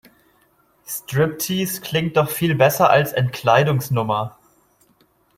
[0.83, 4.35] Striptease klingt doch viel besser als Entkleidungsnummer.